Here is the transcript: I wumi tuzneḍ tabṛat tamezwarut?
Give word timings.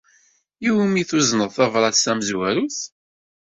I 0.67 0.69
wumi 0.73 1.03
tuzneḍ 1.09 1.51
tabṛat 1.57 2.01
tamezwarut? 2.03 2.79